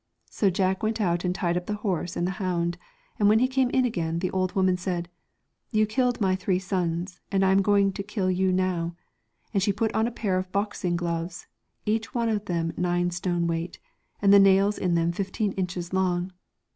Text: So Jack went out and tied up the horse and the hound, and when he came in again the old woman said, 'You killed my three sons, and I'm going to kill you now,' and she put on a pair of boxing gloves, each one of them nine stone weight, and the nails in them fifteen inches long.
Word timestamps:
So 0.31 0.49
Jack 0.49 0.81
went 0.81 0.99
out 0.99 1.23
and 1.23 1.35
tied 1.35 1.55
up 1.57 1.67
the 1.67 1.75
horse 1.75 2.15
and 2.15 2.25
the 2.25 2.31
hound, 2.41 2.79
and 3.19 3.29
when 3.29 3.37
he 3.37 3.47
came 3.47 3.69
in 3.69 3.85
again 3.85 4.17
the 4.17 4.31
old 4.31 4.53
woman 4.55 4.75
said, 4.75 5.07
'You 5.69 5.85
killed 5.85 6.19
my 6.19 6.35
three 6.35 6.57
sons, 6.57 7.19
and 7.31 7.45
I'm 7.45 7.61
going 7.61 7.93
to 7.93 8.01
kill 8.01 8.31
you 8.31 8.51
now,' 8.51 8.95
and 9.53 9.61
she 9.61 9.71
put 9.71 9.93
on 9.93 10.07
a 10.07 10.11
pair 10.11 10.39
of 10.39 10.51
boxing 10.51 10.95
gloves, 10.95 11.45
each 11.85 12.15
one 12.15 12.29
of 12.29 12.45
them 12.45 12.73
nine 12.75 13.11
stone 13.11 13.45
weight, 13.45 13.77
and 14.23 14.33
the 14.33 14.39
nails 14.39 14.79
in 14.79 14.95
them 14.95 15.11
fifteen 15.11 15.51
inches 15.51 15.93
long. 15.93 16.31